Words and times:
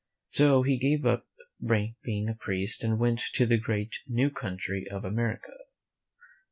So 0.31 0.63
he 0.63 0.79
gave 0.79 1.05
up 1.05 1.27
being 2.03 2.27
a 2.27 2.33
priest 2.33 2.83
and 2.83 2.97
went 2.97 3.19
to 3.33 3.45
the 3.45 3.59
great, 3.59 3.99
new 4.07 4.31
country 4.31 4.87
of 4.89 5.05
America. 5.05 5.53